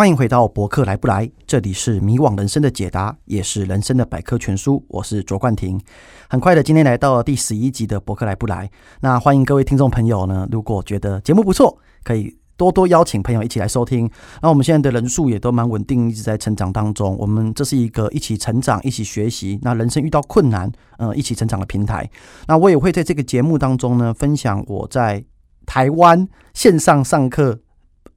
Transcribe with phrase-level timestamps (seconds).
[0.00, 4.82] 欢迎回到博客来不来，这里是迷惘人生的解答，也是人生的百科全书。
[4.88, 5.78] 我是卓冠廷。
[6.26, 8.70] 很快的，今天来到第十一集的博客来不来。
[9.02, 14.10] 那欢迎各位听众朋友呢，如果觉得节目不错，可以多多邀请朋友一起来收听。
[14.40, 17.14] 那我们现在的人数也都蛮稳定，一直在成长当中。
[17.18, 22.08] 我们这是一个一起成长、一起学习，那人生遇到困难，呃，一起成长的平台。
[22.46, 25.22] 那我也会在这个节目当中呢，分享我在
[25.66, 27.60] 台湾线上上课。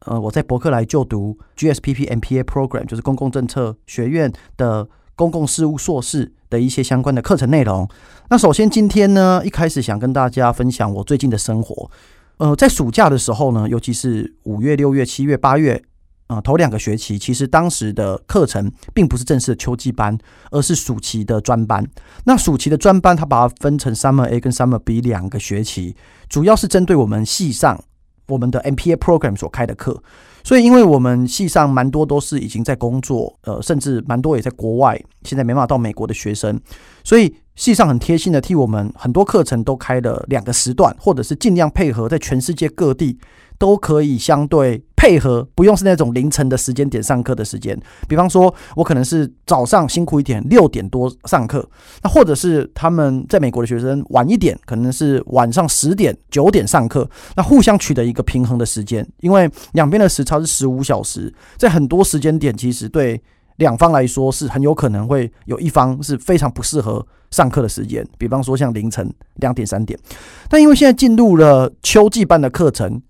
[0.05, 7.87] 呃，我在伯克莱就读 GSPP MPA Program，就是公共政策学院的公共事务硕士的一些相关的课程内容。
[8.29, 11.89] 那首先今天呢，一开始想跟大家分享我最近的生活。
[12.37, 15.81] 呃，在暑假的时候呢，尤其是五月、六月、七月、八月，
[16.27, 20.17] 呃，头两个学期，其实当时的课程并不是正式的秋季班，
[20.51, 21.87] 而是暑期的专班。
[22.25, 25.95] 那暑期的专班，它把它分成 Summer A 跟 Summer B 两个学期，
[26.27, 27.81] 主要是针对我们系上。
[28.27, 30.01] 我们的 MPA program 所开的课，
[30.43, 36.59] 所以因为我们系上蛮多都是已经在工作，呃，甚至蛮多也在国外，现在没办法到美国的学生，
[37.03, 43.17] 所以系上很贴心的替我们很多课程都开了两个时段，或者是尽量配合在全世界各地
[43.57, 44.83] 都可以相对。
[44.95, 51.69] 配合不用是那种凌晨的时间点上课的时间，比方说我可能是早上辛苦一点，六点多上课，
[52.01, 63.21] 那或者是他们在美国的学生晚一点，可能是晚上十点九点上课，那互相取得一个平衡的时间，因为两边的时差是十五小时，在很多时间点其实对
[63.57, 69.99] 两方来说是很有可能会有一方是非常不适合上课的时间，比方说像凌晨两点三点，
[70.47, 73.01] 但因为现在进入了秋季班的课程。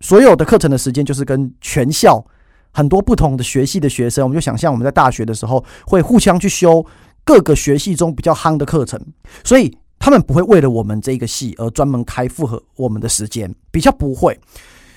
[0.00, 2.24] 所有的课程的时间就是跟全校
[2.72, 6.84] 很多不同的学系的学生，我们就想象我们在大学的时候会互相去修
[7.24, 9.00] 各个学系中比较夯的课程，
[9.42, 14.38] 所以他们不会为了我们这个系而专门开复合我们的时间，比较不会。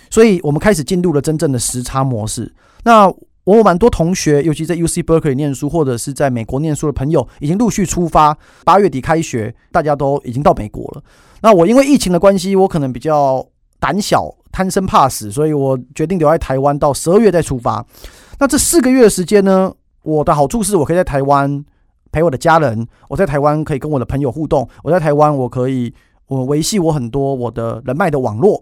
[0.09, 2.53] 所以我们开始进入了真正的时差模式。
[2.83, 3.07] 那
[3.45, 8.37] 我有蛮多同学，尤其在 UC Berkeley 念书或者是在美国念书的朋友，已经陆续出发。
[8.63, 11.03] 八月底开学，大家都已经到美国了。
[11.41, 13.43] 那我因为疫情的关系，我可能比较
[13.81, 14.33] 胆小。
[14.53, 17.85] 贪生怕死，所以我决定留在台湾，到十二月再出发。
[18.37, 19.73] 那这四个月的时间呢？
[20.03, 21.63] 我的好处是我可以在台湾
[22.11, 25.93] 陪我的家人，我在台湾可以跟我的朋友互动，我在台湾我可以
[26.27, 28.61] 我维系我很多我的人脉的网络，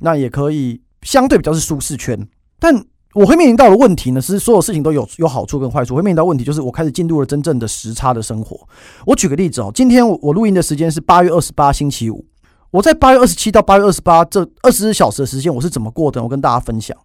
[0.00, 2.28] 那也可以相对比较是舒适圈。
[2.58, 5.94] 但我会面临到的问题呢，是所有事情都有有好处跟坏处。
[5.94, 8.68] 我会面临到问题就是我开始进入了真正的时差的生活。
[9.06, 12.26] 我举个例子哦，今天我录音的时间是八月二十八星期五。
[12.70, 16.22] 我在八月二十七到八月二十八这二十四小时的时间，我是怎么过的？
[16.22, 16.96] 我跟大家分享。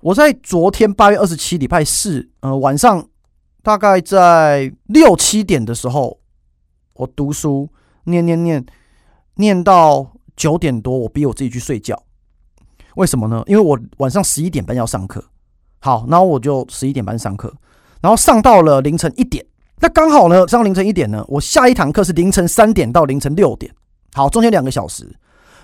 [0.00, 3.06] 我在昨天八月二十七礼拜四，呃，晚上
[3.62, 6.18] 大概在六七点的时候，
[6.94, 7.68] 我读书
[8.04, 8.66] 念念念
[9.36, 12.02] 念到九点多，我逼我自己去睡觉。
[12.96, 13.44] 为什么呢？
[13.46, 15.24] 因为我晚上十一点半要上课。
[15.78, 17.52] 好，然后我就十一点半上课，
[18.00, 19.44] 然后上到了凌晨一点。
[19.78, 23.72] 那刚好呢，上凌晨一点呢，我下一堂课是凌晨三点到凌晨六点。
[24.14, 25.10] 好，中间两个小时，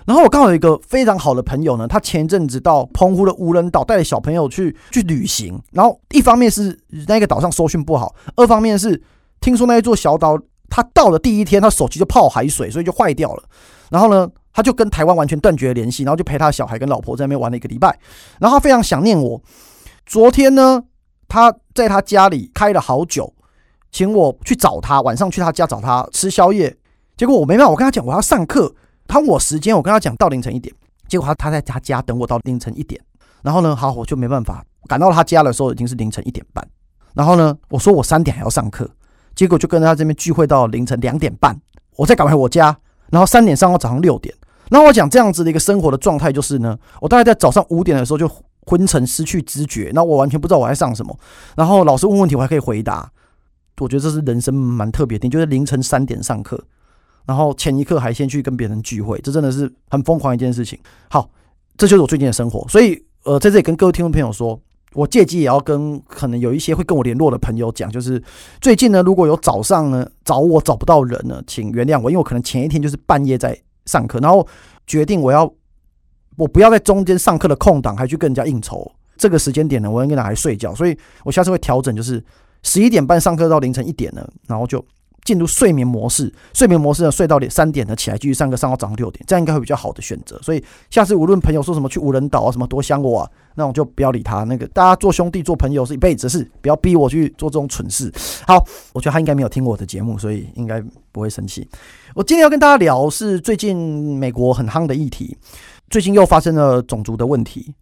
[0.05, 6.77] 然后我刚好有一个非常好的朋友呢，他前一阵子到澎湖的无人岛带着小朋友去去旅行，然后一方面是
[7.07, 8.99] 那个岛上收讯不好，二方面是
[9.39, 10.35] 听说那一座小岛，
[10.67, 13.43] 他到了第一天他手机就泡海水，所以就坏掉了，
[13.91, 17.95] 然后呢，他就跟台湾完全断绝联系，然后就陪他小孩跟老婆在那边玩了一个礼拜，
[18.39, 19.39] 然后他非常想念我，
[20.07, 20.83] 昨天呢，
[21.27, 23.31] 他在他家里开了好久，
[23.91, 26.75] 请我去找他，晚上去他家找他吃宵夜。
[27.19, 28.73] 结果我没办法，我跟他讲我要上课，
[29.05, 30.73] 他问我时间，我跟他讲到凌晨一点。
[31.05, 32.97] 结果他他在他家等我到凌晨一点，
[33.41, 36.65] 然后呢，好，我就没办法赶到他家的时候已经是凌晨一点半。
[37.13, 38.89] 然后呢，我说我三点还要上课，
[39.35, 41.59] 结果就跟他这边聚会到凌晨两点半，
[41.97, 42.77] 我再赶回我家，
[43.09, 44.33] 然后三点上到早上六点。
[44.69, 48.31] 那我讲这样子的一个生活的状态就是呢，我大概在早上五点的时候就
[48.65, 51.19] 昏沉失去知觉，那我完全不知道我在上什么。
[51.57, 53.11] 然后老师问问题我还可以回答，
[53.81, 56.63] 我觉得这是人生蛮特别的，就是凌晨三点上课。
[57.29, 60.79] 然后前一刻还先去跟别人聚会，这真的是很疯狂一件事情。
[61.11, 61.29] 好，
[61.77, 62.67] 这就是我最近的生活。
[62.67, 64.59] 所以，呃，在这里跟各位听众朋友说，
[64.93, 68.19] 我借机也要跟可能有一些会跟我联络的朋友讲，就是
[68.59, 73.55] 最近呢，如果有早上呢找我找不到人呢，请原谅我，因为我可能前一天就是半夜在
[73.85, 74.47] 上课，然后
[74.87, 75.47] 决定我要
[76.35, 82.25] 我不要在中间上课的空档还去跟人家应酬，这个时间点呢，我应该拿来睡觉，所以我下次会调整，就是
[82.63, 84.83] 十一点半上课到凌晨一点呢，然后就。
[85.23, 90.39] 进入睡眠模式，睡眠模式呢，睡到点三点呢，起来继续上课，上到早上六点，这样应该会比较好的选择。
[90.41, 94.43] 所以下次无论朋友说什么去无人岛啊，什么多想我啊，那我就不要理他。
[94.43, 98.11] 那个大家做兄弟做朋友是一辈子的事，不要逼我去做这种蠢事。
[98.47, 98.63] 好，
[98.93, 100.81] 我觉得他应该没有听过我的节目，所以应该
[101.11, 101.67] 不会生气。
[102.15, 105.37] 我今天要跟大家聊是最近美国很夯的议题，
[105.89, 107.73] 最近又发生了种族的问题。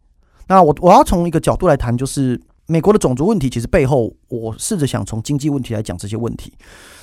[0.48, 6.54] 那我我要从一个角度来谈，就是美国的种族问题其实背后，我试着想从经济问题来讲这些问题。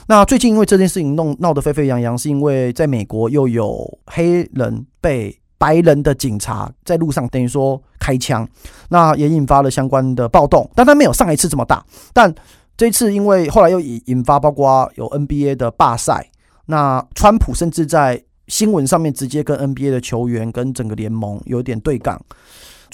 [0.07, 8.47] 那最近因为这件事情弄闹得沸沸扬扬，是因为在美国又有黑人被白人的警察在路上等于说开枪，
[8.91, 11.83] 那也引发了相关的暴动，但它没有上一次这么大。
[12.13, 12.33] 但
[12.77, 16.31] 这次因为后来又引引发，包括有 NBA 的罢赛，
[16.67, 22.21] 那川普甚至在新闻上面直接跟 NBA 的球员跟整个联盟有点对杠。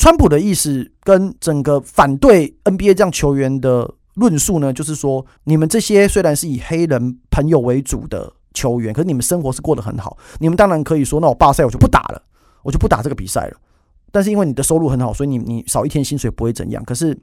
[0.01, 12.23] 川普的意思跟整个反对 NBA 这样球员的论述呢，就是说你们这些虽然是以黑人朋友为主的球员，可是你们生活是过得很好，你们当然可以说，那我罢赛我就不打了，
[12.63, 13.59] 我就不打这个比赛了。
[14.11, 16.83] 但是因为你的收入很好，所以你你少一天薪水不会怎样。
[16.83, 17.15] 可是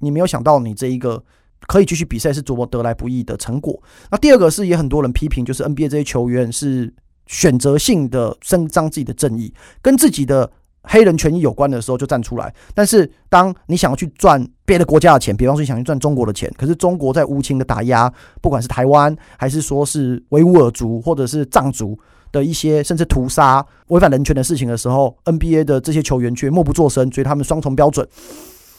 [0.00, 1.24] 你没有想到你这一个
[1.66, 3.82] 可以继续比赛是多么得来不易的成果。
[4.10, 6.92] 那第二个是也很多人批评，就是 NBA 这些球员是
[7.26, 10.52] 选择性的伸张自己的正义，跟自己的。
[10.90, 21.98] 黑人权益有关的时候就站出来，但是当你想要去赚别的国家的钱，比方说你想去赚中国的钱，可是中国在无情的打压，不管是台湾还是说是维吾尔族或者是藏族
[22.32, 28.08] 的一些甚至屠杀、违反人权的事情的时候，NBA 的这些球员却默不作声，所以他们双重标准，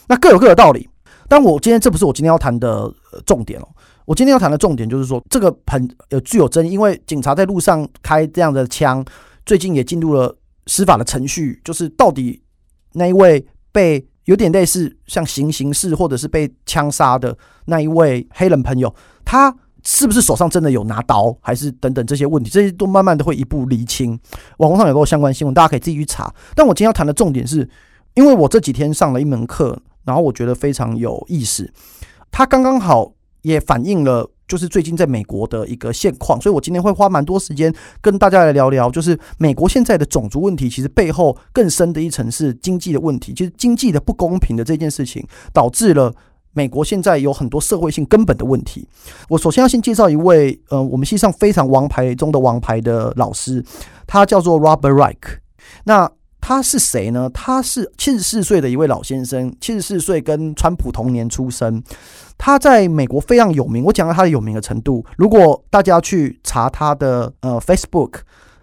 [0.08, 0.90] 那各有各的道理。
[1.28, 2.92] 但我今天这不是我今天要谈的
[3.24, 3.68] 重点哦，
[4.06, 9.06] 我今天要谈的重点就是说这个很有具有争议，因为警察在路上开这样的枪，
[9.46, 10.36] 最近也进入了。
[10.70, 12.42] 司法的程序就是到底
[12.94, 17.36] 那一位被有点类似像行刑式或者是被枪杀的
[17.66, 18.94] 那一位黑人朋友，
[19.26, 24.20] 他是不是手上真的有拿刀，还是等等这些问题，这些都慢慢的会一步厘清。
[24.58, 26.32] 网络上有个相关新闻，大家可以自己去查。
[26.54, 27.68] 但我今天要谈的重点是，
[28.14, 31.72] 因为我这几天上了一门课，然后我觉得非常有意思，
[32.30, 34.30] 它刚刚好也反映了。
[34.50, 46.14] 就是最近在美国的一个现况，所以我今天会花蛮多时间跟大家来聊聊，就是美国现在的种族问题，其实背后更深的一层是经济的问题，就是经济的不公平的这件事情，导致了
[46.54, 48.88] 美国现在有很多社会性根本的问题。
[49.30, 53.64] 我首先要先介绍一位，呃，我们系上非常王牌中的王牌的老师，
[54.08, 55.38] 他叫做 Robert Reich。
[55.84, 57.30] 那他是谁呢？
[57.34, 61.84] 他是七十四岁的一位老先生，七十四岁跟川普同年出生。
[62.38, 63.84] 他在美国非常有名。
[63.84, 68.20] 我讲到他的有名的程度，如果大家去查他的呃 Facebook，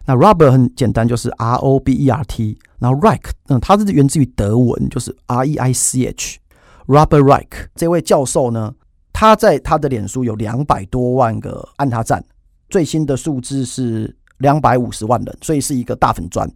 [0.07, 6.39] 那 Robert 很简单，就是 R O B E R T，然后 Reich，嗯，他是源自于德文，就是 R E I C H。
[6.87, 8.73] Robert Reich 这位教授呢，
[9.13, 12.25] 他在他的脸书有两百多万个按他赞，
[12.71, 16.51] 最新的数字是两百五十万人，所以是一个大粉专。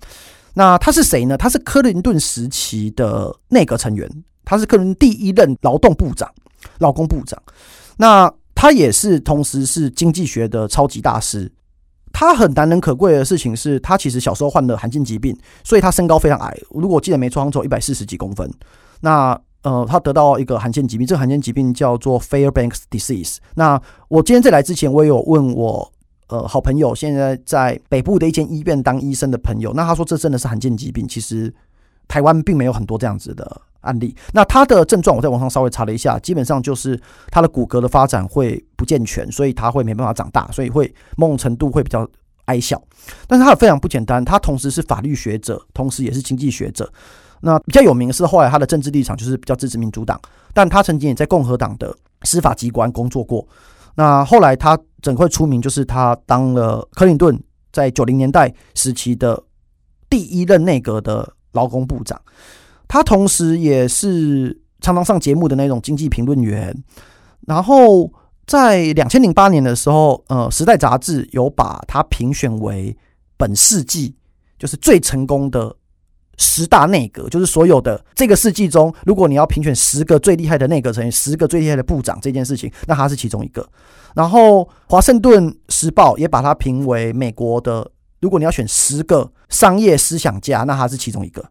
[0.55, 1.37] 那他是谁呢？
[1.37, 4.09] 他是克林顿时期的内阁成员，
[4.45, 6.29] 他是克林第一任劳动部长、
[6.79, 7.41] 劳工部长。
[7.97, 11.51] 那他也是同时是经济学的超级大师。
[12.13, 16.59] 他很难能可贵的事情是他其实小时候患了罕见疾病，所以他身高非常矮。
[16.71, 18.51] 如果我记得没错，好像只有一百四十几公分。
[19.01, 23.37] 那呃，他得到一个罕见疾病，这个罕见疾病叫做 Fairbanks disease。
[23.55, 25.93] 那我今天在来之前，我也有问我。
[26.31, 31.07] 呃，好朋友现在在北部的一间医院当医生的朋友，那他说这真的是罕见疾病。
[31.07, 31.53] 其实
[32.07, 34.15] 台湾并没有很多这样子的案例。
[34.33, 36.99] 那他的症状我在网上稍微查了一下，基本上就是
[37.33, 42.09] 他的骨骼的发展会不健全，所以他会没办法长大，所以会某种程度会比较
[42.45, 42.81] 矮小。
[43.27, 46.89] 但是他非常不简单，他同时是法律学者，同时也是经济学者。
[47.41, 50.21] 那比较有名是后来他的政治立场就是比较支持民主党，
[50.55, 53.45] 但他曾经也在共和党的司法机关工作过。
[53.97, 57.39] 那后来他整个出名，就是他当了克林顿
[57.73, 59.43] 在九零年代时期的
[60.09, 62.21] 第一任内阁的劳工部长。
[62.87, 66.77] 他同时也是常常上节目的那种经济评论员。
[67.47, 68.13] 然后
[68.47, 72.97] 在两千零八年的时候，呃，《时代》杂志有把他评选为
[73.37, 74.15] 本世纪
[74.59, 75.77] 就是最成功的。
[76.39, 83.69] 十大内阁就是所有的这个世纪中，如果你要评选十个最厉害的内阁成员，十个最厉害的部长这件事情，那他是其中一个。
[84.15, 91.45] 然后，《华盛顿时报》也把他评为美国的，如果你要选十个商业思想家，那他是其中一个。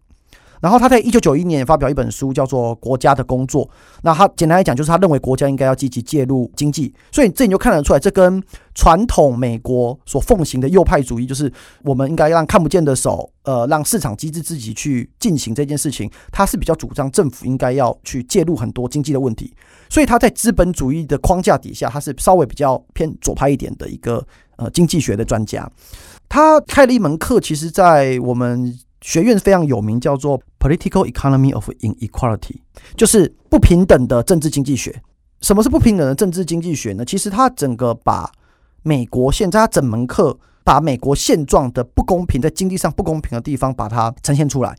[0.61, 3.65] 然后他在一九九一年发表一本书，叫做《国家的工作》。
[4.03, 6.93] 那他简单来讲，就是他认为国家应该要积极介入经济。
[7.11, 8.43] 所以这你就看得出来，这跟
[8.75, 11.51] 传统美国所奉行的右派主义，就是
[11.83, 16.09] 我们应该让看不见的手，呃，让市场机制自己去进行这件事情。
[16.31, 19.53] 他是比较主张政府应该要去介入很多经济的问题。
[19.89, 24.25] 所以他在资本主义的框架底下，他是稍微比较偏左派一点的一个
[24.57, 25.69] 呃经济学的专家。
[26.27, 28.77] 他开了一门课，其实，在我们。
[29.01, 32.57] 学院非常有名，叫做 Political Economy of Inequality，
[32.95, 35.01] 就是不平等的政治经济学。
[35.41, 37.05] 什么是不平等的政治经济学呢？
[37.05, 38.29] 其实它整个把
[38.83, 44.75] 美国现在它整门课把美国现状的不公平，在经济上不公平的地方，把它呈现出来。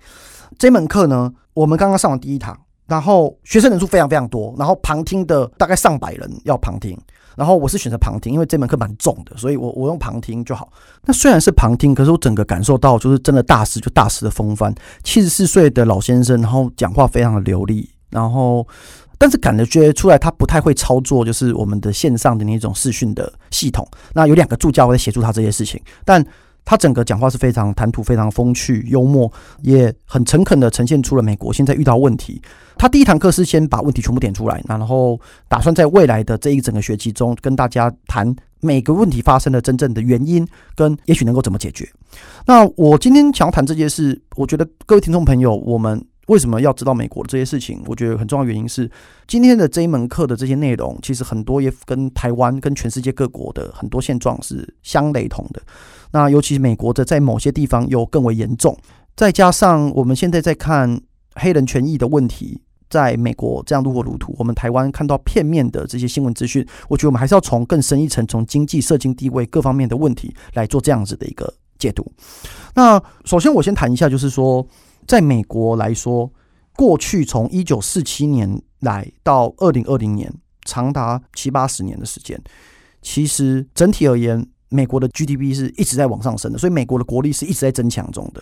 [0.58, 2.54] 这门课呢，我们刚刚上完第一堂，
[2.86, 6.98] 然后学生人数非常非常多，然后旁听的大概上百人要旁听，
[7.36, 10.70] 然后我是选择旁听，因为这门课蛮重的，所以我我用旁听就好。
[11.04, 18.66] 那虽然是旁听，可是我整个感受到就是真的大师就大师的风范，七十四岁的老先生，然后讲话非常的流利，然后
[19.18, 23.86] 但是感觉出来他不太会操作，就是我们的线上的那种视讯的系统。
[24.14, 26.24] 那有两个助教会协助他这些事情，但。
[26.64, 29.30] 他整个讲话是非常谈吐非常风趣幽默，
[29.62, 32.40] 也很诚恳的呈现出了美国现在遇到问题。
[32.76, 41.88] 他第一堂课是先把问题全部点出来，然后打算在未来的这一整个学期中跟大家谈每个问题发生的真正的原因，跟也许能够怎么解决。
[42.46, 46.04] 那我今天想要谈这件事，我觉得各位听众朋友，我们。
[46.30, 47.82] 为什么要知道美国的这些事情？
[47.86, 48.88] 我觉得很重要原因是，
[49.26, 55.60] 今天的这一门课的这些内容，其实很多也跟台湾、跟全世界各国的很多现状是相雷同的。
[56.12, 58.78] 那尤其是美国的，在某些地方又更为严重。
[59.16, 61.00] 再加上我们现在在看
[61.34, 72.06] 黑人权益的问题，在美国这样如火如荼，我们台湾看到片面的这些新闻资讯，我觉得我们还是要从更深一层，从经济、社经地位各方面的问题来做这样子的一个解读。
[72.76, 74.64] 那首先，我先谈一下，就是说。
[75.10, 76.30] 在美国来说，
[76.76, 80.32] 过去从一九四七年来到二零二零年，
[80.64, 82.40] 长达七八十年的时间，
[83.02, 88.40] 其实整体而言，美国的 GDP 是一直在往上升的，所以美国的国力是一直在增强中的。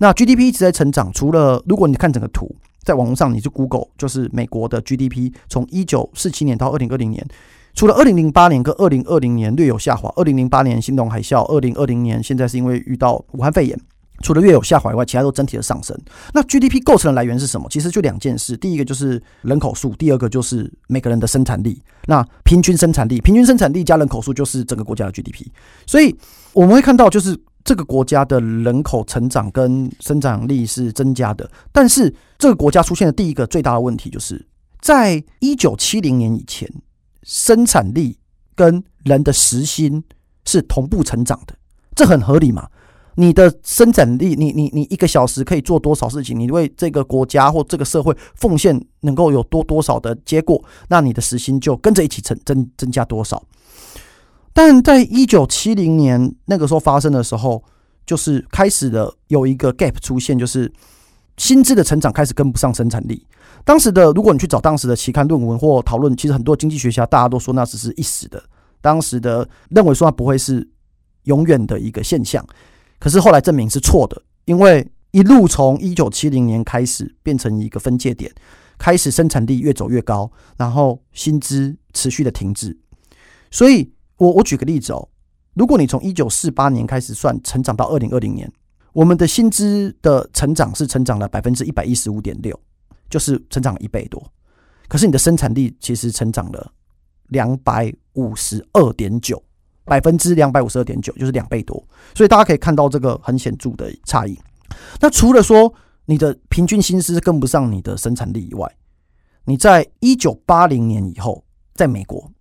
[0.00, 7.26] 那 GDP 一直在成长，除了如果你看整个图，在网络上你去 Google，就是美国的 GDP 从一九四七年到二零二零年，
[7.72, 13.80] 除了二零零八年跟二零二零年略有下滑，二零零八年金融海啸，二零二零年现在是因为遇到武汉肺炎。
[14.22, 15.98] 除了略有下滑以外，其他都整体的上升。
[16.32, 17.66] 那 GDP 构成的来源是什么？
[17.68, 21.82] 其实就两件事，第一个就是人口数，第二个就是每个人的生产力。
[22.06, 25.46] 那平均生产力，平均生产力加人口数就是整个国家的 GDP。
[25.86, 26.16] 所以
[26.52, 31.50] 我们会看到，就是这个国家的人口成长跟生产力是增加的。
[31.70, 34.44] 但是这个国家出现的第一个最大的问题，就是
[34.80, 36.68] 在一九七零年以前，
[37.22, 38.18] 生产力
[38.54, 40.02] 跟人的时薪
[40.44, 41.54] 是同步成长的，
[41.94, 42.68] 这很合理嘛？
[43.16, 46.38] 你的生产力，你你你一个小时可以做多少事情？
[46.38, 50.62] 你为这个国家或这个社会奉献能够有多多少的结果？
[50.88, 53.42] 那你的时薪就跟着一起增增增加多少？
[54.54, 57.62] 但在一九七零年那个时候发生的时候，
[58.06, 60.72] 就是开始的有一个 gap 出现，就是
[61.36, 63.26] 薪资的成长开始跟不上生产力。
[63.64, 68.42] 当时的如果你去找当时的期刊论文或讨论，其实很多经济学家大家都说那只是一时的，
[68.80, 70.66] 当时的认为说它不会是
[71.24, 72.44] 永远的一个现象。
[73.02, 78.32] 可是后来证明是错的，因为一路从一九七零年开始变成一个分界点，
[78.78, 82.78] 开始生产力越走越高，然后薪资持续的停滞。
[83.50, 85.08] 所以，我我举个例子哦，
[85.54, 88.48] 如果你从一九四八年开始算，成长到二零二零年，
[88.92, 92.56] 我们的薪资的成长是成长了百分之一百一十五点六，
[93.10, 94.24] 就是成长了一倍多。
[94.86, 96.70] 可是你的生产力其实成长了
[97.30, 99.42] 两百五十二点九。
[99.92, 104.38] 百分之两百五十二点九，就是两倍多，所以大家可以看到这个很显著的差异。
[104.98, 105.70] 那除了说
[106.06, 108.66] 你的平均薪资跟不上你的生产力以外，
[109.44, 111.44] 你在一九八零年以后，
[111.74, 112.32] 在美国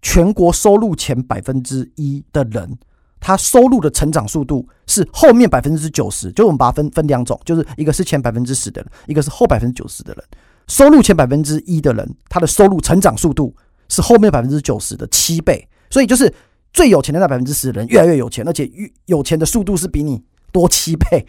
[0.00, 2.78] 全国收入前百分之一的人，
[3.20, 10.24] 他收入的成长速度是后面百分之九十，就我们把它分分两种，就是一个是前百分之十的人，一个是后百分之九十的人。
[10.68, 13.54] 收入前百分之一的人，他的收入成长速度
[13.90, 16.32] 是后面百分之九十的七倍，所以就是。
[16.74, 20.20] 最有钱的那百分之十的人越来越有钱，而且越有钱的速度是比你
[20.52, 21.24] 多七倍。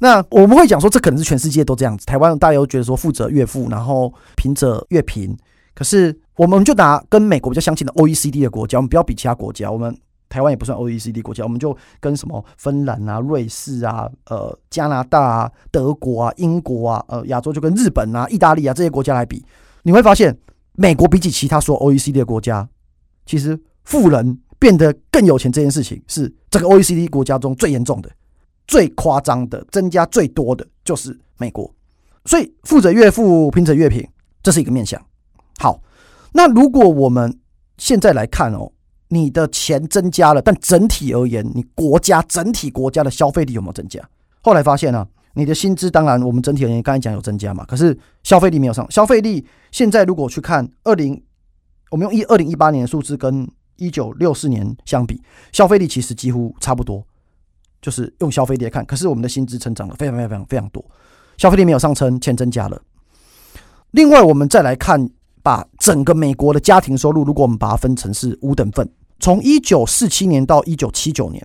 [0.00, 2.04] 那我们会讲说，这可能是全世界都这样子。
[2.04, 5.34] 台湾大家都觉得说，富者越富，然后贫者越贫。
[5.74, 9.70] 可是我们就拿跟美国比较相近的 OECD 的国家，我们不要比其他国家。
[9.70, 9.96] 我们
[10.28, 19.44] 台湾也不算 OECD 国家，我们就跟什么芬兰啊、瑞士啊、呃加拿大啊、德国啊、英国啊、呃亚洲就跟日本啊、意大利啊这些国家来比，
[19.84, 20.36] 你会发现，
[20.72, 22.68] 美国比起其他所有 OECD 的国家，
[23.24, 24.40] 其实富人。
[24.60, 28.10] 变得更有钱这件事情是这个 OECD 国家中最严重的、
[28.66, 31.68] 最夸张的、增加最多的，就是美国。
[32.26, 34.06] 所以富者越富，贫者越贫，
[34.42, 35.00] 这是一个面向。
[35.58, 35.82] 好，
[36.32, 37.40] 那如果我们
[37.78, 38.70] 现在来看哦，
[39.08, 43.98] 你的钱增加了，但整体而言，你国家整体国家的消费力有没有增加？
[44.42, 48.86] 后来发现呢、啊，你的薪资当然我们整体而言刚才讲有增加嘛，可是消费力没有上。
[48.90, 51.22] 消费力现在如果去看二零，
[51.90, 53.48] 我们用一二零一八年的数字跟。
[53.80, 55.20] 一九六四年相比，
[55.50, 57.04] 消费力其实几乎差不多，
[57.82, 58.84] 就是用消费力来看。
[58.84, 60.84] 可是我们的薪资成长了非常非常非常非常多，
[61.36, 62.80] 消费力没有上升，钱增加了。
[63.92, 65.10] 另外，我们再来看，
[65.42, 71.44] 把整个美国的家庭收入，如果我们把它分成是五等份，从一九四七年到一九七九年，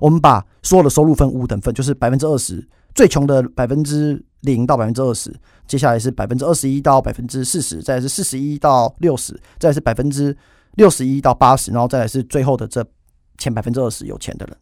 [0.00, 5.34] 我们把所有的收入分五等份，就是百分之二十，最穷的百分之零到百分之二十，
[5.66, 10.34] 接下来是百分之二十一到百分之四十，再是四十一到六十，再是百分之
[10.74, 12.84] 六十一到八十，然后再来是最后的这
[13.38, 14.56] 前百分之二十有钱的人。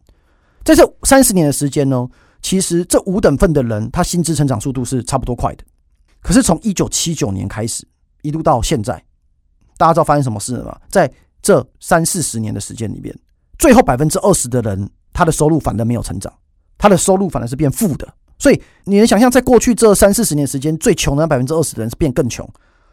[0.63, 2.07] 在这三十年的时间呢，
[2.41, 5.63] 其实这五等份的人，他薪资成长速度是差不多快的。
[6.21, 7.87] 可是从一九七九年开始，
[8.21, 9.03] 一路到现在，
[9.77, 10.79] 大家知道发生什么事了吗？
[10.89, 13.17] 在这三四十年的时间里面，
[13.57, 16.31] 最后百分之二十的人，他的收入反而没有成长，
[16.77, 18.07] 他的收入反而是变负的。
[18.37, 22.47] 所以你能想象，在过去这三四十年时间，最穷的那百分之二十的人是变更穷，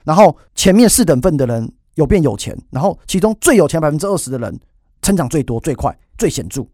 [0.05, 4.57] 然后前面四等份的人有变有钱，然后其中最有钱百分之二十的人
[5.03, 6.65] 成长最多、最快、最显著。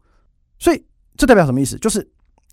[0.58, 0.84] 所以
[1.16, 1.78] 这代表什么意思？
[1.78, 2.06] 就是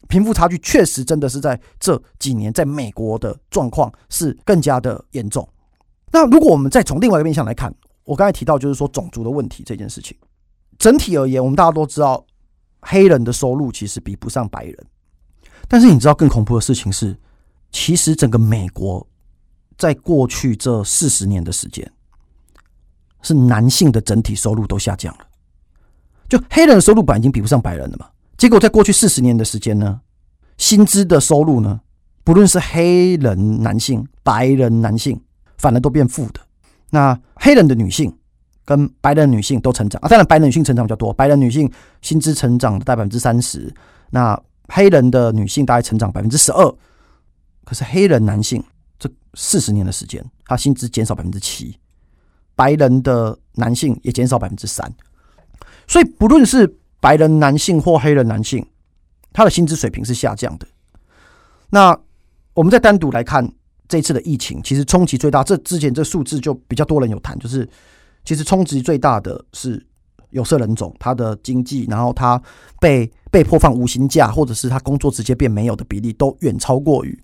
[0.08, 5.46] 贫富差距确实真的是在这几年在美国的状况是更加的严重。
[6.14, 7.74] 那如果我们再从另外一个面向来看，
[8.06, 10.18] 我刚才提到就是说种族的问题这件事情，
[10.80, 12.26] 整体而言，我们大家都知道
[12.80, 14.78] 黑人的收入其实比不上白人。
[15.68, 17.18] 但是你知道更恐怖的事情是，
[17.70, 19.06] 其实整个美国
[19.78, 21.90] 在过去这四十年的时间，
[23.22, 25.26] 是男性的整体收入都下降了。
[26.30, 30.00] 就黑人的收入本来已经比不上白人了嘛，结果在过去四十年的时间呢，
[30.58, 31.82] 薪资的收入呢，
[32.24, 35.22] 不论是黑人男性、白人男性，
[35.58, 36.40] 反而都变负的。
[36.90, 38.16] 那黑人的女性
[38.64, 41.70] 跟白人女性都成长啊，当然白人女性成长比较多，白人女性
[42.02, 43.74] 薪资成长大概百分之三十，
[44.10, 46.74] 那黑人的女性大概成长百分之十二，
[47.66, 48.64] 可是黑人男性
[48.98, 51.78] 这四十年的时间，他薪资减少百分之七，
[52.62, 54.94] 白人的男性也减少百分之三。
[55.88, 58.64] 所以，不论是白人男性或黑人男性，
[59.34, 60.68] 他的薪资水平是下降的。
[61.72, 61.98] 那
[62.54, 63.52] 我们再单独来看
[63.88, 65.44] 这次的疫情，其实冲击最大。
[65.44, 67.68] 这之前这数字就比较多人有谈，就是
[68.24, 69.84] 其实冲击最大的是
[70.30, 72.40] 有色人种，他的经济，然后他
[72.80, 77.20] 被被迫放无薪假，或者是他工作直接变没有的比例，都远超过于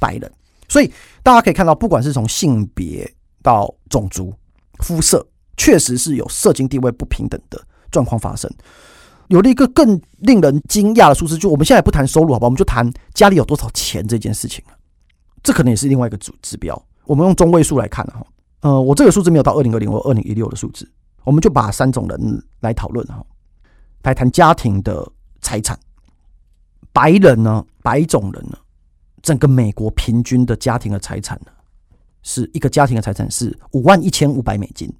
[0.00, 0.32] 白人。
[0.68, 3.08] 所以大家可以看到，不管是从性别
[3.42, 4.34] 到种族、
[4.80, 7.60] 肤色，确实是有社经地位不平等的。
[7.90, 8.50] 状况发生，
[9.28, 12.46] 有了一个更令人惊讶的数字，就我们现在不谈收入，好吧？
[12.46, 14.64] 我们就谈家里有多少钱这件事情。
[15.42, 16.82] 这可能也是另外一个指指标。
[17.04, 18.26] 我们用中位数来看哈，
[18.60, 20.90] 呃，我这个数字没有到二零二零或二零一六的数字，
[21.24, 23.22] 我们就把三种人来讨论哈，
[24.04, 25.06] 来谈家庭的
[25.42, 25.78] 财产。
[26.90, 28.56] 白人呢，白种人呢，
[29.20, 31.52] 整个美国平均的家庭的财产呢，
[32.22, 34.92] 是一个家庭的财产是五万一千五百美金。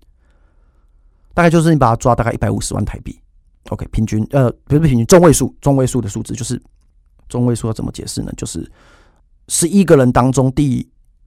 [1.35, 3.18] 大概就是你把它抓大概一百五十万台币
[3.70, 6.61] ，OK，平均呃不是平均中位数中位数的数字就是
[7.28, 8.30] 中位数要怎么解释呢？
[8.37, 8.70] 就是
[9.48, 10.87] 十一个人当中第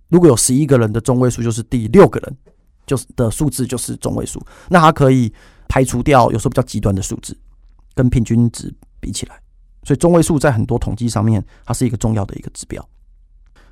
[0.09, 2.37] 如果有十一个人的中位数就是第六个人
[2.85, 5.33] 就是的数字就是中位数，那它可以
[5.67, 7.35] 排除掉有时候比较极端的数字
[7.95, 9.41] 跟平均值比起来，
[9.81, 12.87] 所以中位数在很多统计上面它是一个重要的一个指标。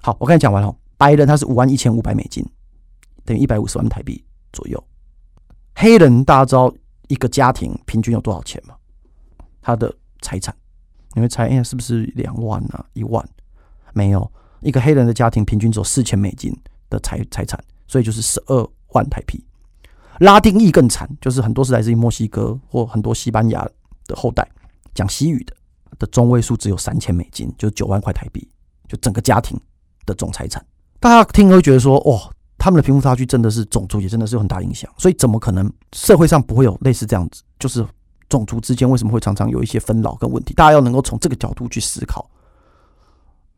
[0.01, 2.41] 好，我刚才讲完了，白人他是五万一千五百美金，
[3.25, 4.81] 等于一百五十万台币左右。
[5.75, 6.73] 黑人大家知道
[7.09, 8.73] 一个家庭平均有多少钱吗？
[9.61, 10.55] 他的财产，
[11.13, 12.85] 你会猜，哎，是不是两万啊？
[12.93, 13.21] 一万？
[13.91, 16.57] 没有，一个黑人的家庭平均只有四千美金
[16.89, 19.45] 的财财产，所以就是十二万台币。
[20.19, 23.67] 拉丁裔更惨，就是很多是来自于墨西哥或很多西班牙
[24.07, 24.49] 的后代，
[24.93, 25.53] 讲西语的
[25.99, 28.49] 的中位数只有三千美金，就九万块台币，
[28.87, 29.59] 就整个家庭
[30.05, 30.65] 的总财产。
[31.03, 32.29] 大家听会觉得说，哇。
[32.57, 37.43] 他们的贫富差距真的是种族也真的是有很大影响，所以怎么可能社会上不会有类似这样子？
[37.59, 37.85] 就是
[38.29, 40.53] 种族之间为什么会常常有一些纷扰跟问题？
[40.53, 42.25] 大家要能够从这个角度去思考，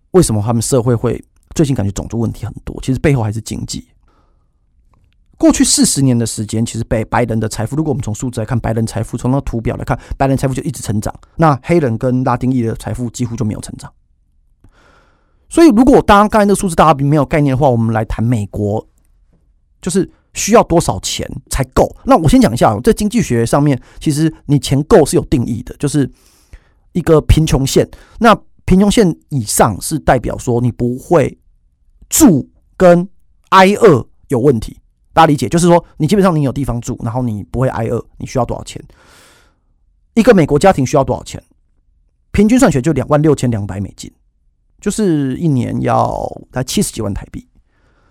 [0.09, 2.75] 为什么他们社会会最近感觉种族问题很多？
[2.81, 3.87] 其实背后还是经济。
[5.37, 13.91] 过去四十年的时间，其实被白人的财富，如果我们从数字来看，白人财富从那个图表来看，白人财富就一直成长，那黑人跟拉丁裔的财富几乎就没有成长。
[15.49, 18.87] 所以，如果当刚才那个数字大家没有概念的话，我们来谈美国。
[19.81, 21.95] 就是需要多少钱才够？
[22.05, 26.09] 那我先讲一下，在经济学上面，其实你钱够是有定义的，就是
[26.93, 27.87] 一个贫穷线。
[28.17, 31.37] 那贫穷线以上是代表说你不会
[32.09, 33.07] 住跟
[33.49, 34.79] 挨饿有问题，
[35.13, 35.47] 大家理解？
[35.47, 38.83] 就是说你基本上你有地方住，然后你不会挨饿，你需要多少钱？
[40.15, 41.43] 一个美国家庭需要多少钱？
[42.31, 44.11] 平均算起来就两万六千两百美金，
[44.85, 47.43] 就是一年要才七十几万台币。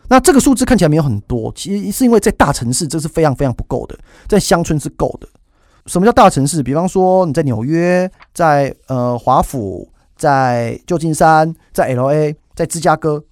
[0.09, 5.29] 那这个数字看起来没有很多，其实是因为在大城市这是非常非常不够的，在乡村是够的。
[5.87, 6.65] 什么叫大城市？
[6.65, 13.23] 比方说你在纽约，在呃华府，在旧金山，在 LA，在芝加哥，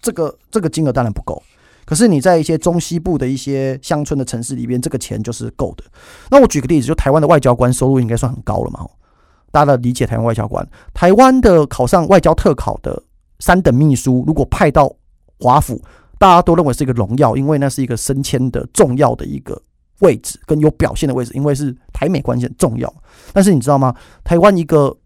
[0.00, 1.42] 这个这个金额当然不够。
[1.84, 5.84] 可是你在一些中西部的一些乡村的城市里边，这个钱就是够的。
[6.30, 8.86] 那我举个例子，就台湾的外交官收入应该算很高了嘛？
[9.50, 13.02] 大家的理解台湾外交官，台湾的考上外交特考的
[13.38, 14.94] 三等秘书如果派到
[15.38, 15.80] 华府，
[16.18, 19.60] 大家都认为是一个荣耀，因为那是一个升迁的重要的一个
[20.00, 22.92] 位置，跟有表现的位置，因为是台美关系很重要。
[23.32, 23.94] 但是你知道吗？
[24.24, 24.96] 台湾一个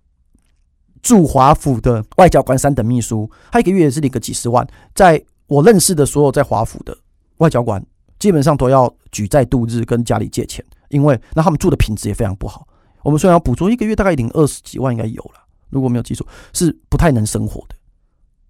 [1.03, 4.66] 驻华府的外交官三等秘书，他一个月也是领个几十万。
[4.94, 6.96] 在我认识的所有在华府的
[7.38, 7.85] 外交官，
[8.18, 12.66] 基本上都要举债度日，跟家里借钱，因为那他们住的品质也非常不好。
[13.02, 15.40] 我们虽然要补助，一个月大概领二十几万，应该有了。
[15.70, 17.74] 如果没有记错，是不太能生活的，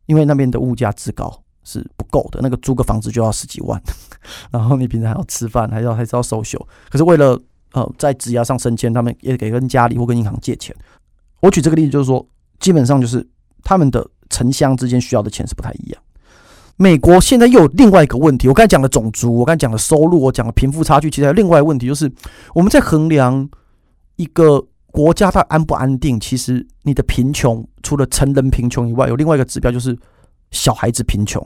[0.06, 2.40] 因为那边的物价之高是不够的。
[2.42, 3.80] 那个租个房子就要十几万，
[4.50, 6.64] 然后你平常还要吃饭，还要还是要 social。
[6.88, 7.38] 可是为了
[7.72, 10.74] 呃在职涯上升迁，他们也给跟家里或跟银行借钱。
[11.40, 12.26] 我举这个例子就是说，
[12.58, 13.26] 基本上就是
[13.62, 16.02] 他们的城乡之间需要的钱是不太一样。
[16.76, 22.10] 美国现在又有另外一个问题，我刚才讲的种族，我刚才讲的收入，我讲的贫富差距，其实还有另外一个问题，就是
[22.54, 23.46] 我们在衡量
[24.20, 24.66] 一个。
[24.92, 26.18] 国家它安不安定？
[26.18, 29.96] 其实你的贫穷，除了成人贫穷以外，有另外一个指标就是
[30.50, 31.40] 小孩子贫穷。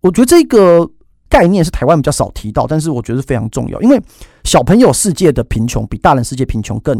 [0.00, 0.90] 我觉得这个
[1.28, 4.00] 概念是台湾比较少提到，但是我觉得是非常重要，因为
[4.44, 6.98] 小朋友世界的贫穷比大人世界贫穷更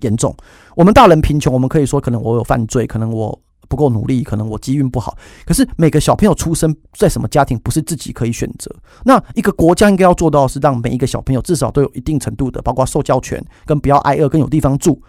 [0.00, 0.36] 严重。
[0.74, 3.40] 我们大人贫穷，我们可以说可能我有犯罪，可能我。
[3.74, 5.18] 不够努力，可能我机运不好。
[5.44, 8.72] 可是每个小朋友出生在什么家庭，不是自己可以选择。
[9.04, 15.02] 那一个国家应该要做到的是，让每一个小朋友至少都有一定程度的，包括受教权，跟不要挨饿，跟有地方住。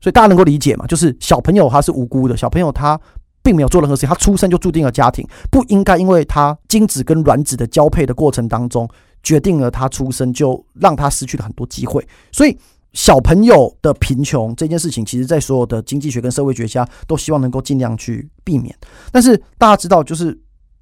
[0.00, 0.86] 所以大家能够理解嘛？
[0.86, 3.00] 就是小朋友他是无辜的，小朋友他
[3.42, 8.88] 并没有做任何事情，他出生就注定了家庭，不应该因为他精子跟卵子的交配的过程当中，
[9.22, 12.06] 决定了他出生就让他失去了很多机会。
[12.30, 12.56] 所以。
[12.96, 18.74] 小朋友的贫穷这件事情，其实，在所有的经济学跟社会学家都希望能够尽量去避免。
[19.12, 20.36] 但是大家知道，就是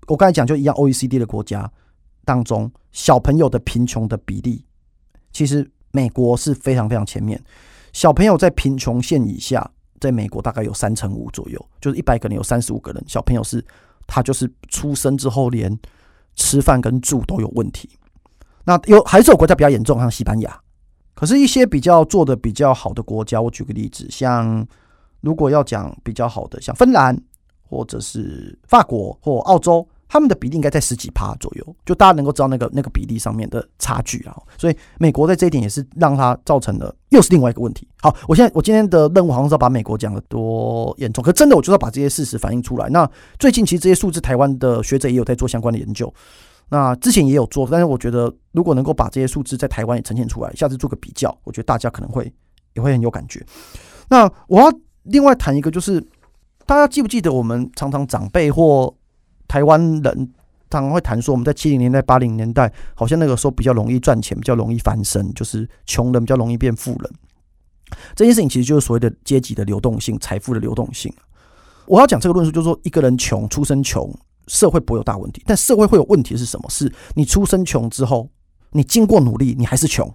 [0.06, 1.68] 我刚才讲，就一样，OECD 的国家
[2.24, 4.64] 当中，小朋友的贫穷的比例，
[5.32, 7.42] 其实美国是非常非常前面。
[7.92, 13.60] 小朋友在贫穷线以下，在美国大概有三成五左右，就是一百个人有三十五个人，小朋友是
[14.06, 15.76] 他就是出生之后连
[16.36, 17.90] 吃饭跟住都有问题。
[18.64, 20.60] 那有还是有国家比较严重，像西班牙。
[21.14, 24.66] 可是，一些比较做的比较好的国家，我举个例子，像
[25.20, 27.16] 如果要讲比较好的，像芬兰
[27.62, 34.36] 或者是法国或澳洲，他们的比例应该在十几趴左右，就大家能够知道那个那个比例上面的差距啊。
[34.58, 37.88] 所以，美国在这一点也是让它造成了又是另外一个问题。
[38.02, 42.88] 好，我现在我今天的任务好像是要把美国讲得多严重，可真的我就要把这些事实反映出来。
[42.90, 46.12] 那最近其实这些数字，台湾的学者也有在做相关的研究。
[46.70, 52.32] 那之前也有做，但是我觉得如果能够把这些数字在台湾也呈现出来，下次做个比较，我觉得大家可能会
[52.72, 53.44] 也会很有感觉。
[54.08, 54.72] 那我要
[55.04, 56.00] 另外谈一个，就是
[56.66, 58.92] 大家记不记得我们常常长辈或
[59.46, 60.32] 台湾人
[60.70, 67.10] 常常会谈说，我们在七零年代、八零年代，好像那个时候比较容易赚钱，比较容易翻身，就是穷人比较容易变富人。
[68.16, 71.12] 这件事情其实就是所谓的阶级的流动性、财富的流动性。
[71.86, 74.12] 我要讲这个论述，就是说一个人穷，出生穷。
[74.46, 76.68] 社会不会有大问题，但社会会有问题是什么？
[76.70, 78.30] 是你出生穷之后，
[78.72, 80.12] 你经过努力，你还是穷。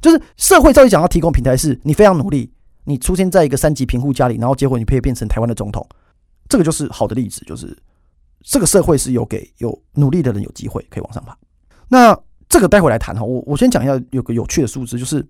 [0.00, 2.50] 就是社会照理讲要提供平台，是你非常努力，
[2.84, 5.86] 你出现在一个三级贫户家里，然后结果你可以变成台湾的总统，
[6.48, 7.44] 这个就是好的例子。
[7.44, 7.76] 就是
[8.42, 11.36] 这个社会是有给有努力的人有机会可以往上爬。
[11.88, 15.26] 那这个待会来谈哈，我我先讲一下有个有趣的数字，就是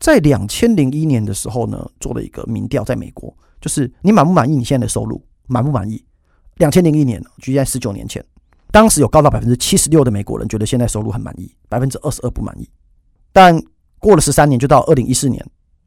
[0.00, 6.02] 在两千零一年的时候呢，做了一个民调，在美国，就是你满不满意你现在的收入，满不满意？
[6.58, 8.24] 两千零一年，居在十九年前，
[8.70, 12.68] 当时有高达百分之七十六的美国人觉得现在收入很满意，百分之二十二不满意。
[13.32, 13.60] 但
[13.98, 15.44] 过了十三年，就到二零一四年，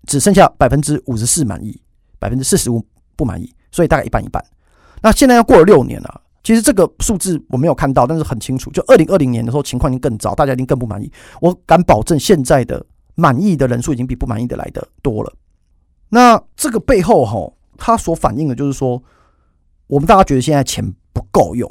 [0.08, 1.80] 只剩下百分之五十四满意，
[2.20, 4.44] 百分之四十五不满意，所以大概一半一半。
[5.02, 11.12] 那现在要过了六年了，其实这个数字我没有看到，但是很清楚，就二零二零年的时候情况已经更糟，大家一定更不满意。
[11.42, 15.34] 我敢保证，现在的满意的人数已经比不满意的来的多了。
[16.08, 19.04] 那这个背后哈，它所反映的就是说。
[19.92, 21.70] 我们大家觉得现在钱不够用，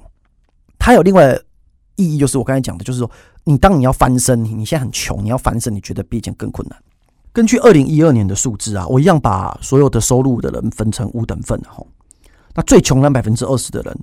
[0.78, 1.34] 它有另外
[1.96, 3.10] 意义，就是我刚才讲的，就是说，
[3.44, 6.78] 你当你要翻身，你现在很穷，你要翻身，你觉得比以前更困难。
[7.32, 11.82] 根据二零一二年的数字啊，我一样把所有的收入的人分成五等份哈。
[12.54, 13.98] 那最穷的百分之二十的人，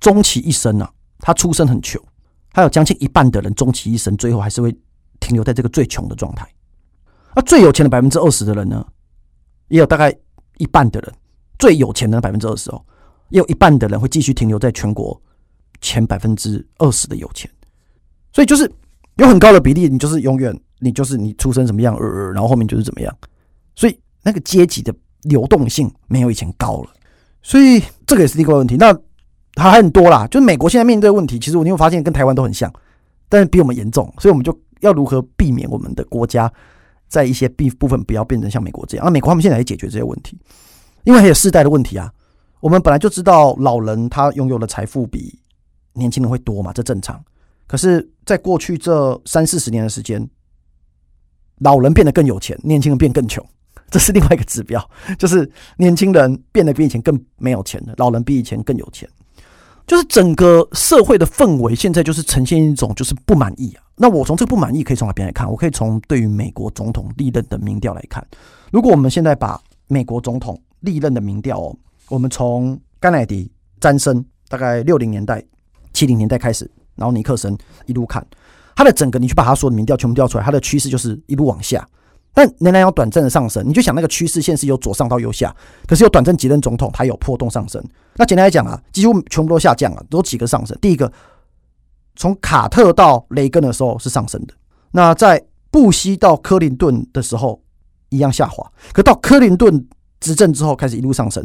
[0.00, 2.02] 终其一生啊，他出生很穷，
[2.52, 4.76] 还有将近一半的人终其一生，最后还是会
[5.20, 6.44] 停留在这个最穷的状态。
[7.36, 8.84] 那最有钱的百分之二十的人呢，
[9.68, 10.12] 也有大概
[10.56, 11.14] 一半的人，
[11.60, 12.84] 最有钱的百分之二十哦。
[13.30, 15.20] 也有一半的人会继续停留在全国
[15.80, 17.50] 前百分之二十的有钱，
[18.32, 18.70] 所以就是
[19.16, 23.16] 有很高的比例，你就是永远你就是你出生什么样，呃，然后后面就是怎么样，
[23.74, 26.90] 所以那个阶级的流动性没有以前高了，
[27.42, 28.76] 所以这个也是另一个问题。
[28.76, 28.96] 那
[29.56, 32.72] 还很多啦，就是美国现在面对的问题，其实我你会发现跟台湾都很像，
[33.28, 36.52] 但是比我们严重，所以我们就要如何避免我们的国家
[37.08, 39.04] 在一些部部分不要变成像美国这样？
[39.04, 40.38] 那美国他们现在也解决这些问题，
[41.04, 42.12] 因为还有世代的问题啊。
[42.60, 45.38] 我们本来就知道老人他拥有的财富比
[45.92, 47.22] 年轻人会多嘛，这正常。
[47.66, 50.28] 可是，在过去这三四十年的时间，
[51.58, 53.44] 老人变得更有钱，年轻人变更穷，
[53.90, 59.08] 这是另外一个指标， 就是年轻人变得比以前更没有钱了，老人比以前更有钱。
[59.86, 63.84] 就是整个社会的氛围现在就是呈现一种就是不满意啊。
[63.94, 65.48] 那我从这个不满意可以从哪边来看？
[65.48, 68.26] 我可以从对于美国总统历任的民调来看。
[68.72, 71.76] 如果我们现在把美国总统历任的民调哦，
[72.08, 75.42] 我们从甘乃迪、詹森大概六零年代、
[75.92, 78.26] 七零年代开始，然后尼克森一路看，
[78.74, 81.86] 他的整个你去把他说的民调全部调出来，他的趋势就是一路往下。
[82.32, 87.82] 但仍然有短暂的上升，你就想那个趋势线是由左上到右下，可是有短暂几任总统，它有波动上升。
[88.16, 90.76] 那简单来讲啊，几乎全部都下降了，有几个上升。
[90.78, 91.10] 第一个，
[92.14, 94.52] 从卡特到雷根的时候是上升的，
[94.90, 97.62] 那在布希到克林顿的时候
[98.10, 99.88] 一样下滑，可到克林顿
[100.20, 101.42] 执政之后开始一路上升，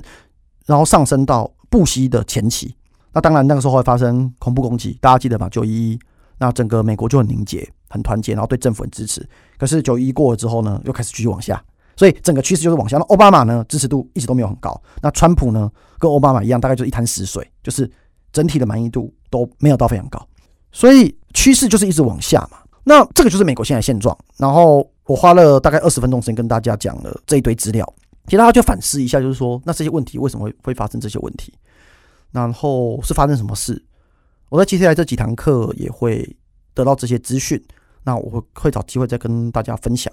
[0.65, 2.75] 然后上升到布希的前期。
[3.13, 5.47] 那当然那个时候会发生恐怖攻击，大家记得吗？
[5.49, 5.99] 九一一，
[6.37, 7.67] 那整个美国就很凝结。
[7.93, 9.21] 很团结，然后对政府很支持。
[9.57, 11.61] 可是九一过了之后呢，又开始继续往下，
[11.97, 12.95] 所以整个趋势就是往下。
[12.97, 14.81] 那奥巴马呢，支持度一直都没有很高。
[15.01, 15.69] 那川普呢，
[15.99, 17.91] 跟奥巴马一样，大概就一潭死水，就是
[18.31, 20.25] 整体的满意度都没有到非常高。
[20.71, 22.59] 所以趋势就是一直往下嘛。
[22.85, 24.17] 那这个就是美国现在现状。
[24.37, 27.93] 然后我花了大概二十分钟时间跟大家讲了这一堆资料，
[28.25, 31.53] 其实大家就反思一下，就是说，那这些问题为什么会会发生这些问题？
[32.31, 33.83] 然后是发生什么事？
[34.49, 36.37] 我在接下来这几堂课也会
[36.73, 37.61] 得到这些资讯。
[38.03, 40.11] 那我会会找机会再跟大家分享。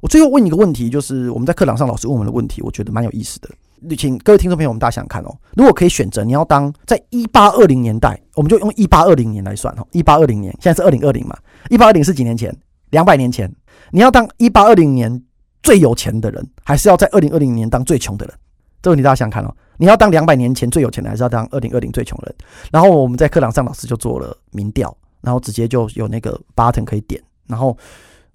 [0.00, 3.50] 我最后问一个问题，就是我们在课堂上老师问我们的问题，我觉得蛮有意思的。
[3.94, 11.36] 请各位听众朋友，我们大家想看哦，如果可以选择，你要当在一八二零年代，我们就用一八二零年来算哈，一八二零年，现在是二零二零嘛，
[11.68, 12.54] 一八二零是几年前？
[12.90, 13.54] 两百年前。
[13.90, 15.22] 你要当一八二零年
[15.62, 18.34] 最有钱的人，还是要在二零二零年当最穷的人？
[18.82, 22.34] 这个问题大家想看哦，你要当两百年前最有钱的，还是要当二零二零最穷人？
[22.70, 24.96] 然后我们在课堂上老师就做了民调。
[25.22, 27.76] 然后直接就有那个 button 可以点，然后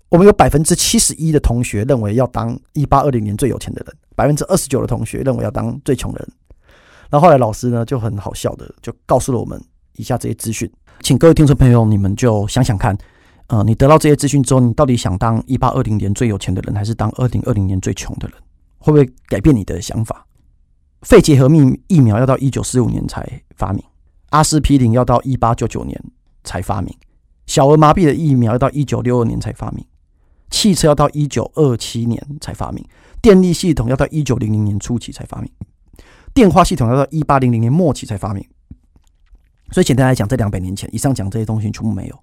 [0.10, 6.28] 我们有百分之七十一的同学认为要当一八二零年最有钱的人，百分之二十九的同学认为要当最穷人。
[7.10, 9.62] 然后后来老师呢就很好笑的就告诉了我们
[9.96, 12.98] 以下这些资讯，请各位听众朋友你们就想想看，
[13.52, 18.38] 呃，你得到这些资讯之后，你到底想当一八二零年最有钱的人，还是当二零二零年最穷的人？
[18.80, 20.26] 会不会改变你的想法？
[21.02, 23.84] 肺结核疫疫苗要到一九四五年才发明，
[24.30, 26.02] 阿司匹林要到一八九九年。
[26.44, 26.92] 才发明
[27.46, 29.86] 小儿麻痹的疫苗，要到一九六二年才发明；
[30.50, 32.84] 汽车要到一九二七年才发明；
[33.22, 35.48] 电力系统要到一九零零年初期才发明；
[36.34, 38.44] 电话系统要到一八零零年末期才发明。
[39.72, 42.20] 所以简单来讲，这两百年前以上讲这些东西全部没有。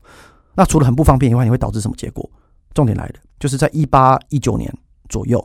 [0.58, 2.28] 那除了很不方便以外，你会导致什么结果？
[2.74, 4.68] 重点来了，就是在一八一九年
[5.08, 5.38] 左右，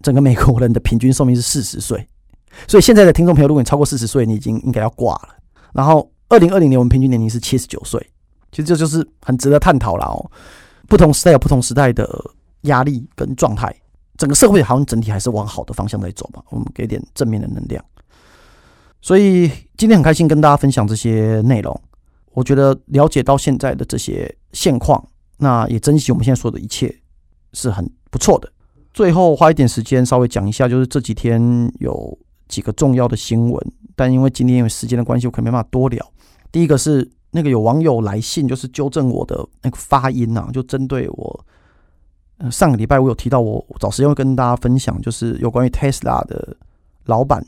[0.00, 2.08] 整个美国人的平均寿命是四十岁。
[2.68, 5.30] 所以现在的听众朋友，如果你超过四十岁，你已经应该要挂了。
[5.72, 6.08] 然后。
[6.30, 8.00] 二零二零年，我们平均年龄是七十九岁，
[8.50, 10.18] 其实这就是很值得探讨了哦。
[10.88, 12.08] 不同时代有不同时代的
[12.62, 13.72] 压力跟状态，
[14.16, 16.42] 整个社会好像整体还是往好的方向在走嘛。
[16.48, 17.84] 我们给点正面的能量。
[19.02, 21.78] 所以今天很开心跟大家分享这些内容。
[22.32, 26.94] 我觉得了解到现在的这些现况，那也珍惜我们现在所的一切，
[27.52, 28.50] 是很不错的。
[28.94, 36.12] 最后花一点时间稍微讲一下，就是这几天有几个重要的新闻，但因为今天因为时间的关系，我可能没办法多聊。
[36.50, 41.44] 第一个是那个有网友来信，就是纠正我的那个发音、啊，就针对我。
[42.50, 46.56] 上个礼拜我有提到，我找时间会跟大家分享，就是有关于 Tesla 的
[47.06, 47.44] 老板，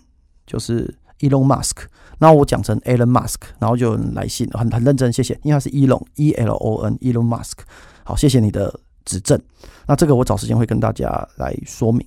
[0.46, 1.84] 就是 Elon Musk。
[2.18, 7.58] 那我讲成 Elon Musk，然后就来信，很很认真，谢谢，因为他是 Elon E L O N Elon Musk。
[8.04, 9.40] 好，谢谢你的指正。
[9.86, 12.06] 那这个我找时间会跟大家来说明，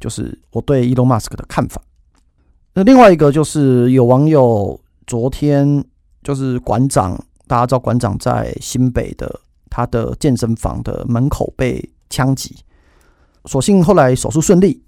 [0.00, 1.80] 就是我对 Elon Musk 的看法。
[2.74, 5.84] 那另外一个就是有网友昨天。
[6.20, 12.54] 就是馆长，大家知道馆长在新北的他的健身房的门口被枪击，
[13.46, 14.82] 所幸后来手术顺利。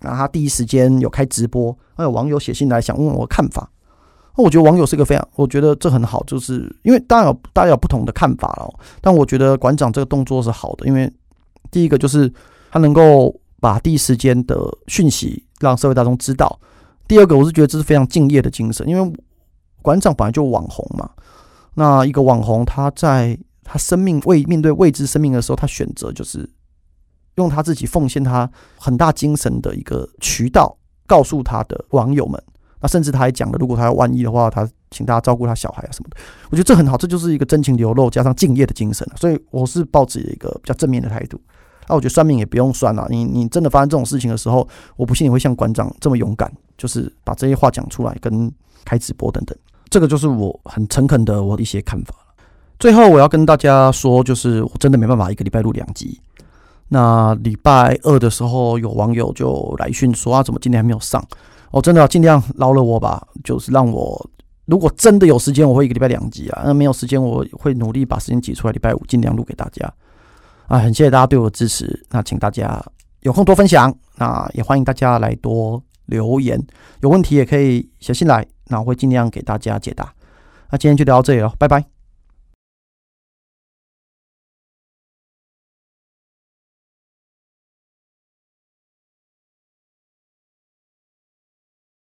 [0.00, 3.70] 然后他第一时间有开直播，还有网友写信来想问我看法。
[4.36, 8.72] 那我觉得网友是个非常，我觉得这很好，就是因为当然有大家有不同的看法哦。
[9.00, 11.12] 但我觉得馆长这个动作是好的，因为
[11.70, 12.32] 第一个就是
[12.70, 14.56] 他能够把第一时间的
[14.86, 16.58] 讯息让社会大众知道。
[17.06, 19.12] 第二个，我是觉得这是非常敬业的精神，因为。
[19.80, 21.08] 馆长本来就网红嘛，
[21.72, 26.46] 那一个网红，他在他生命未面对未知生命的时候，他选择就是
[27.42, 32.42] 用他自己奉献他很大精神的一个渠道，告诉他的网友们。
[32.80, 36.16] 那甚至他还讲了，如果他要万一的话，他请大家照顾他小孩啊什么的。
[36.50, 39.04] 我觉得这很好，这就是一个真情流露加上敬业的精神。
[39.16, 41.40] 所以我是抱持一个比较正面的态度
[41.88, 43.06] 啊，我觉得算命也不用算了。
[43.10, 48.48] 你你真的发生这种事情的时候，我不信你会像馆长这么勇敢，就是把这些话讲出来，跟
[48.84, 49.58] 开直播等等。
[49.90, 52.14] 这个就是我很诚恳的我的一些看法。
[52.78, 56.20] 最后我要跟大家说，就是我真的没办法一个礼拜录两集。
[56.88, 61.22] 那礼拜二的时候，有网友就来讯说啊，怎么今天还没有上？
[61.70, 64.30] 我真的要尽量饶了我吧，就是让我
[64.64, 66.62] 如果真的有时间，我会一个礼拜两集啊。
[66.64, 69.92] 那没有时间，我会努力把时间挤出来，礼拜五尽量录给大家。
[70.66, 72.06] 啊，很谢谢大家对我的支持。
[72.10, 72.82] 那请大家
[73.20, 76.58] 有空多分享，那也欢迎大家来多留言，
[77.00, 80.12] 有问题也可以写信来，那我会尽量给大家解答。
[80.70, 81.97] 那今天就聊到这里了，拜拜。